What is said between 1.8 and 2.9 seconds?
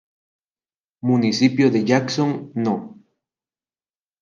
Jackson No.